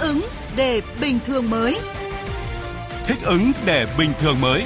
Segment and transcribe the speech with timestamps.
[0.00, 0.20] ứng
[0.56, 1.78] để bình thường mới.
[3.06, 4.64] Thích ứng để bình thường mới.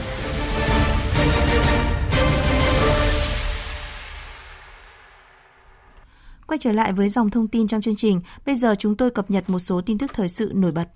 [6.47, 9.31] Quay trở lại với dòng thông tin trong chương trình, bây giờ chúng tôi cập
[9.31, 10.89] nhật một số tin tức thời sự nổi bật.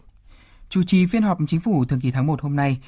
[0.69, 2.79] Chủ trì phiên họp chính phủ thường kỳ tháng 1 hôm nay,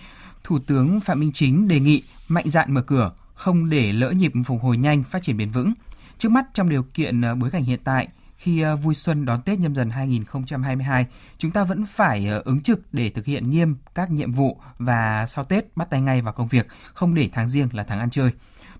[0.44, 4.32] Thủ tướng Phạm Minh Chính đề nghị mạnh dạn mở cửa, không để lỡ nhịp
[4.46, 5.72] phục hồi nhanh, phát triển bền vững.
[6.18, 8.08] Trước mắt trong điều kiện ờ, bối cảnh hiện tại,
[8.38, 11.06] khi ờ, vui xuân đón Tết nhâm dần 2022,
[11.38, 15.26] chúng ta vẫn phải ờ, ứng trực để thực hiện nghiêm các nhiệm vụ và
[15.26, 18.10] sau Tết bắt tay ngay vào công việc, không để tháng riêng là tháng ăn
[18.10, 18.30] chơi.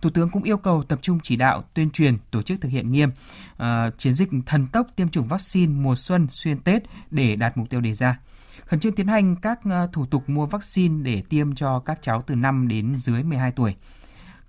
[0.00, 2.92] Thủ tướng cũng yêu cầu tập trung chỉ đạo, tuyên truyền, tổ chức thực hiện
[2.92, 3.10] nghiêm
[3.62, 3.64] uh,
[3.98, 7.80] chiến dịch thần tốc tiêm chủng vaccine mùa xuân xuyên Tết để đạt mục tiêu
[7.80, 8.18] đề ra
[8.68, 9.60] khẩn trương tiến hành các
[9.92, 13.74] thủ tục mua vaccine để tiêm cho các cháu từ 5 đến dưới 12 tuổi.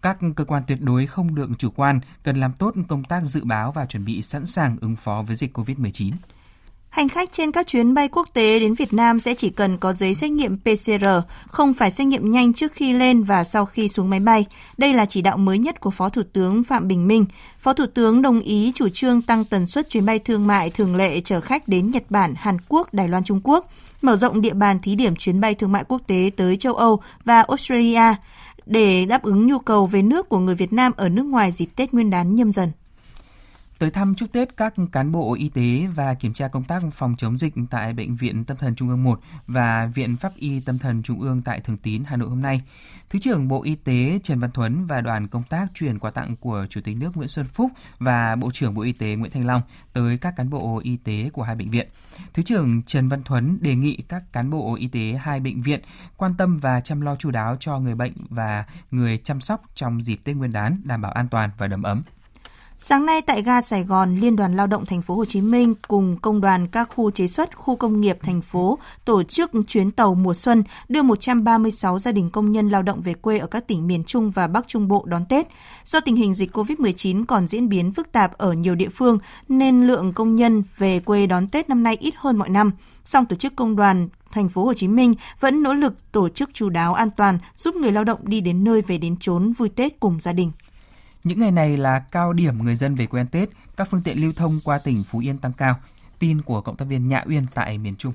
[0.01, 3.43] Các cơ quan tuyệt đối không được chủ quan, cần làm tốt công tác dự
[3.43, 6.11] báo và chuẩn bị sẵn sàng ứng phó với dịch COVID-19.
[6.89, 9.93] Hành khách trên các chuyến bay quốc tế đến Việt Nam sẽ chỉ cần có
[9.93, 11.05] giấy xét nghiệm PCR,
[11.47, 14.45] không phải xét nghiệm nhanh trước khi lên và sau khi xuống máy bay.
[14.77, 17.25] Đây là chỉ đạo mới nhất của Phó Thủ tướng Phạm Bình Minh.
[17.59, 20.95] Phó Thủ tướng đồng ý chủ trương tăng tần suất chuyến bay thương mại thường
[20.95, 24.53] lệ chở khách đến Nhật Bản, Hàn Quốc, Đài Loan, Trung Quốc, mở rộng địa
[24.53, 28.15] bàn thí điểm chuyến bay thương mại quốc tế tới châu Âu và Australia
[28.69, 31.69] để đáp ứng nhu cầu về nước của người Việt Nam ở nước ngoài dịp
[31.75, 32.71] Tết Nguyên đán nhâm dần.
[33.79, 37.15] Tới thăm chúc Tết các cán bộ y tế và kiểm tra công tác phòng
[37.17, 40.77] chống dịch tại Bệnh viện Tâm thần Trung ương 1 và Viện Pháp y Tâm
[40.77, 42.61] thần Trung ương tại Thường Tín, Hà Nội hôm nay,
[43.09, 46.35] Thứ trưởng Bộ Y tế Trần Văn Thuấn và đoàn công tác chuyển quà tặng
[46.35, 49.45] của Chủ tịch nước Nguyễn Xuân Phúc và Bộ trưởng Bộ Y tế Nguyễn Thanh
[49.45, 49.61] Long
[49.93, 51.89] tới các cán bộ y tế của hai bệnh viện.
[52.33, 55.81] Thứ trưởng Trần Văn Thuấn đề nghị các cán bộ y tế hai bệnh viện
[56.17, 60.05] quan tâm và chăm lo chú đáo cho người bệnh và người chăm sóc trong
[60.05, 62.01] dịp Tết Nguyên đán đảm bảo an toàn và đầm ấm.
[62.81, 65.75] Sáng nay tại ga Sài Gòn, Liên đoàn Lao động thành phố Hồ Chí Minh
[65.87, 69.91] cùng công đoàn các khu chế xuất, khu công nghiệp thành phố tổ chức chuyến
[69.91, 73.67] tàu mùa xuân đưa 136 gia đình công nhân lao động về quê ở các
[73.67, 75.47] tỉnh miền Trung và Bắc Trung Bộ đón Tết.
[75.83, 79.17] Do tình hình dịch COVID-19 còn diễn biến phức tạp ở nhiều địa phương
[79.49, 82.71] nên lượng công nhân về quê đón Tết năm nay ít hơn mọi năm.
[83.05, 86.49] Song tổ chức công đoàn thành phố Hồ Chí Minh vẫn nỗ lực tổ chức
[86.53, 89.69] chú đáo an toàn giúp người lao động đi đến nơi về đến chốn vui
[89.69, 90.51] Tết cùng gia đình.
[91.23, 94.21] Những ngày này là cao điểm người dân về quê ăn Tết, các phương tiện
[94.21, 95.75] lưu thông qua tỉnh Phú Yên tăng cao.
[96.19, 98.13] Tin của cộng tác viên Nhã Uyên tại miền Trung.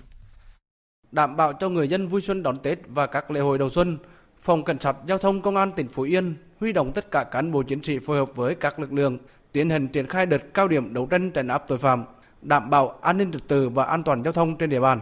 [1.13, 3.99] Đảm bảo cho người dân vui xuân đón Tết và các lễ hội đầu xuân,
[4.41, 7.53] Phòng Cảnh sát Giao thông Công an tỉnh Phú Yên huy động tất cả cán
[7.53, 9.19] bộ chiến sĩ phối hợp với các lực lượng
[9.53, 12.05] tiến hành triển khai đợt cao điểm đấu tranh trấn áp tội phạm,
[12.43, 15.01] đảm bảo an ninh trật tự và an toàn giao thông trên địa bàn.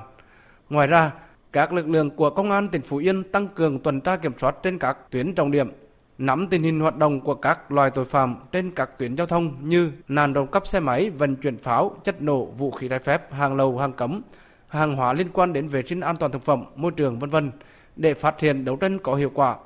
[0.71, 1.11] Ngoài ra,
[1.53, 4.55] các lực lượng của Công an tỉnh Phú Yên tăng cường tuần tra kiểm soát
[4.63, 5.71] trên các tuyến trọng điểm
[6.19, 9.69] nắm tình hình hoạt động của các loài tội phạm trên các tuyến giao thông
[9.69, 13.33] như nạn trộm cắp xe máy, vận chuyển pháo, chất nổ, vũ khí trái phép,
[13.33, 14.23] hàng lậu, hàng cấm,
[14.69, 17.51] hàng hóa liên quan đến vệ sinh an toàn thực phẩm, môi trường vân vân
[17.97, 19.57] để phát hiện đấu tranh có hiệu quả.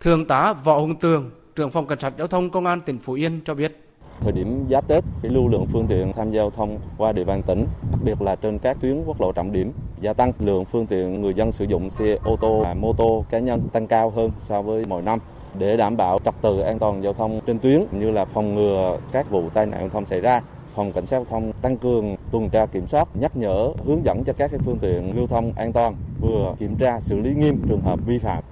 [0.00, 3.12] Thượng tá Võ Hùng Tường, trưởng phòng cảnh sát giao thông công an tỉnh Phú
[3.12, 3.78] Yên cho biết.
[4.20, 7.24] Thời điểm giáp Tết, cái lưu lượng phương tiện tham gia giao thông qua địa
[7.24, 10.32] bàn tỉnh, đặc biệt là trên các tuyến quốc lộ trọng điểm, gia tăng.
[10.38, 13.86] Lượng phương tiện người dân sử dụng xe ô tô, mô tô cá nhân tăng
[13.86, 15.18] cao hơn so với mọi năm
[15.58, 18.98] để đảm bảo trật tự an toàn giao thông trên tuyến như là phòng ngừa
[19.12, 20.40] các vụ tai nạn giao thông xảy ra
[20.74, 24.24] phòng cảnh sát giao thông tăng cường tuần tra kiểm soát nhắc nhở hướng dẫn
[24.24, 27.80] cho các phương tiện lưu thông an toàn vừa kiểm tra xử lý nghiêm trường
[27.80, 28.44] hợp vi phạm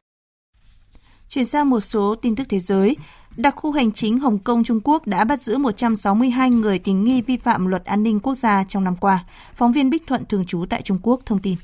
[1.28, 2.96] Chuyển sang một số tin tức thế giới,
[3.36, 7.22] đặc khu hành chính Hồng Kông Trung Quốc đã bắt giữ 162 người tình nghi
[7.22, 9.24] vi phạm luật an ninh quốc gia trong năm qua.
[9.54, 11.54] Phóng viên Bích Thuận thường trú tại Trung Quốc thông tin.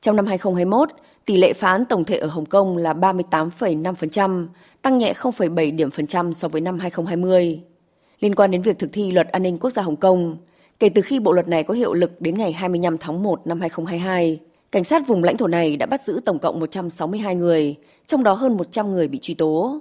[0.00, 0.88] Trong năm 2021,
[1.26, 4.46] Tỷ lệ phá án tổng thể ở Hồng Kông là 38,5%,
[4.82, 7.60] tăng nhẹ 0,7 điểm phần trăm so với năm 2020.
[8.20, 10.36] Liên quan đến việc thực thi luật an ninh quốc gia Hồng Kông,
[10.78, 13.60] kể từ khi bộ luật này có hiệu lực đến ngày 25 tháng 1 năm
[13.60, 14.40] 2022,
[14.72, 17.74] cảnh sát vùng lãnh thổ này đã bắt giữ tổng cộng 162 người,
[18.06, 19.80] trong đó hơn 100 người bị truy tố.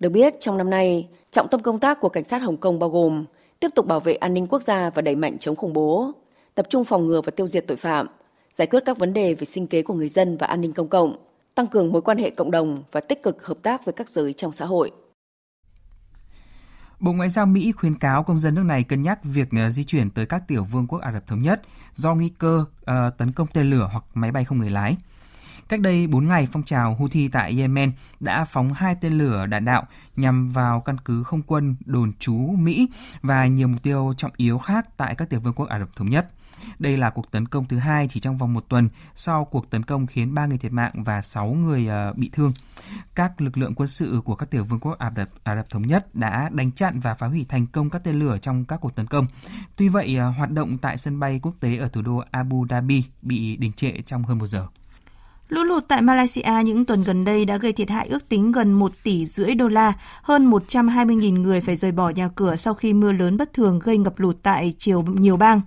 [0.00, 2.90] Được biết, trong năm nay, trọng tâm công tác của cảnh sát Hồng Kông bao
[2.90, 3.24] gồm
[3.60, 6.12] tiếp tục bảo vệ an ninh quốc gia và đẩy mạnh chống khủng bố,
[6.54, 8.06] tập trung phòng ngừa và tiêu diệt tội phạm,
[8.52, 10.88] giải quyết các vấn đề về sinh kế của người dân và an ninh công
[10.88, 11.16] cộng,
[11.54, 14.32] tăng cường mối quan hệ cộng đồng và tích cực hợp tác với các giới
[14.32, 14.90] trong xã hội.
[17.00, 19.84] Bộ Ngoại giao Mỹ khuyến cáo công dân nước này cân nhắc việc ờ, di
[19.84, 21.62] chuyển tới các tiểu vương quốc Ả Rập Thống Nhất
[21.94, 22.86] do nguy cơ uh,
[23.18, 24.96] tấn công tên lửa hoặc máy bay không người lái.
[25.70, 29.64] Cách đây 4 ngày, phong trào Houthi tại Yemen đã phóng hai tên lửa đạn
[29.64, 29.86] đạo
[30.16, 32.88] nhằm vào căn cứ không quân đồn trú Mỹ
[33.22, 36.10] và nhiều mục tiêu trọng yếu khác tại các tiểu vương quốc Ả Rập Thống
[36.10, 36.28] Nhất.
[36.78, 39.82] Đây là cuộc tấn công thứ hai chỉ trong vòng một tuần sau cuộc tấn
[39.82, 42.52] công khiến 3 người thiệt mạng và 6 người ờ, bị thương.
[43.14, 45.82] Các lực lượng quân sự của các tiểu vương quốc Ả Rập, Ả Rập Thống
[45.82, 48.94] Nhất đã đánh chặn và phá hủy thành công các tên lửa trong các cuộc
[48.94, 49.26] tấn công.
[49.76, 53.04] Tuy vậy, ờ, hoạt động tại sân bay quốc tế ở thủ đô Abu Dhabi
[53.22, 54.66] bị đình trệ trong hơn một giờ.
[55.50, 58.72] Lũ lụt tại Malaysia những tuần gần đây đã gây thiệt hại ước tính gần
[58.72, 59.92] 1 tỷ rưỡi đô la,
[60.22, 63.98] hơn 120.000 người phải rời bỏ nhà cửa sau khi mưa lớn bất thường gây
[63.98, 65.60] ngập lụt tại chiều nhiều bang.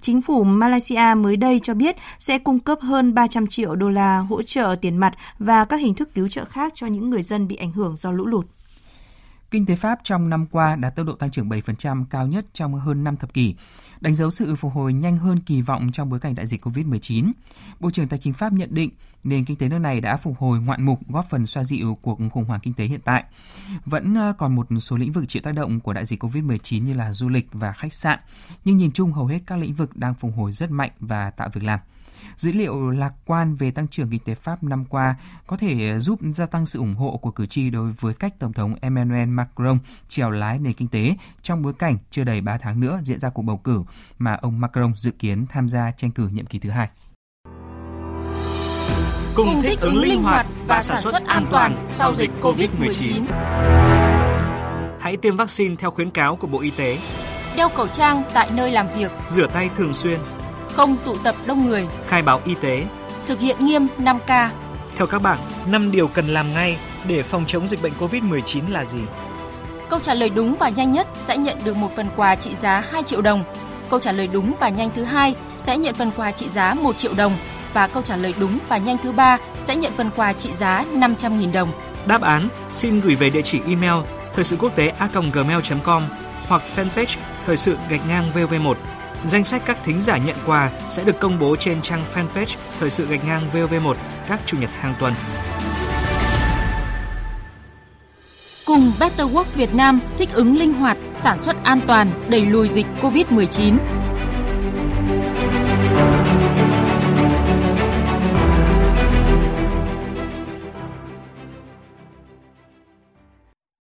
[0.00, 4.18] Chính phủ Malaysia mới đây cho biết sẽ cung cấp hơn 300 triệu đô la
[4.18, 7.48] hỗ trợ tiền mặt và các hình thức cứu trợ khác cho những người dân
[7.48, 8.46] bị ảnh hưởng do lũ lụt.
[9.50, 12.74] Kinh tế Pháp trong năm qua đạt tốc độ tăng trưởng 7% cao nhất trong
[12.74, 13.54] hơn 5 thập kỷ,
[14.00, 17.32] đánh dấu sự phục hồi nhanh hơn kỳ vọng trong bối cảnh đại dịch COVID-19.
[17.80, 18.90] Bộ trưởng Tài chính Pháp nhận định
[19.24, 22.18] nền kinh tế nước này đã phục hồi ngoạn mục góp phần xoa dịu cuộc
[22.32, 23.24] khủng hoảng kinh tế hiện tại.
[23.84, 26.94] Vẫn ờ, còn một số lĩnh vực chịu tác động của đại dịch COVID-19 như
[26.94, 28.18] là du lịch và khách sạn,
[28.64, 31.48] nhưng nhìn chung hầu hết các lĩnh vực đang phục hồi rất mạnh và tạo
[31.52, 31.80] việc làm.
[32.36, 35.16] Dữ liệu lạc quan về tăng trưởng kinh tế Pháp năm qua
[35.46, 38.52] có thể giúp gia tăng sự ủng hộ của cử tri đối với cách Tổng
[38.52, 39.78] thống Emmanuel Macron
[40.08, 43.30] trèo lái nền kinh tế trong bối cảnh chưa đầy 3 tháng nữa diễn ra
[43.30, 43.82] cuộc bầu cử
[44.18, 46.88] mà ông Macron dự kiến tham gia tranh cử nhiệm kỳ thứ hai.
[49.34, 53.24] Cùng thích ứng linh hoạt và sản xuất an toàn sau dịch COVID-19.
[55.00, 56.98] Hãy tiêm vaccine theo khuyến cáo của Bộ Y tế.
[57.56, 59.12] Đeo khẩu trang tại nơi làm việc.
[59.28, 60.20] Rửa tay thường xuyên
[60.78, 62.86] không tụ tập đông người, khai báo y tế,
[63.26, 64.48] thực hiện nghiêm 5K.
[64.96, 66.78] Theo các bạn, 5 điều cần làm ngay
[67.08, 68.98] để phòng chống dịch bệnh COVID-19 là gì?
[69.88, 72.84] Câu trả lời đúng và nhanh nhất sẽ nhận được một phần quà trị giá
[72.90, 73.44] 2 triệu đồng.
[73.90, 76.98] Câu trả lời đúng và nhanh thứ hai sẽ nhận phần quà trị giá 1
[76.98, 77.32] triệu đồng
[77.72, 80.84] và câu trả lời đúng và nhanh thứ ba sẽ nhận phần quà trị giá
[80.94, 81.68] 500.000 đồng.
[82.06, 84.04] Đáp án xin gửi về địa chỉ email
[84.34, 86.02] thời sự quốc tế a.gmail.com
[86.48, 87.16] hoặc fanpage
[87.46, 88.74] thời sự gạch ngang VV1
[89.24, 92.90] Danh sách các thính giả nhận quà sẽ được công bố trên trang fanpage Thời
[92.90, 93.94] sự gạch ngang VOV1
[94.28, 95.14] các chủ nhật hàng tuần.
[98.66, 102.68] Cùng Better Work Việt Nam thích ứng linh hoạt, sản xuất an toàn, đẩy lùi
[102.68, 103.76] dịch COVID-19